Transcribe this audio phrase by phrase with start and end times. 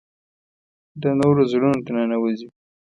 [1.01, 2.47] د نورو زړونو ته ننوځي.